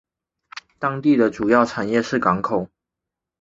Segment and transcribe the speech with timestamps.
[0.79, 2.67] 当地的主要产业是港口。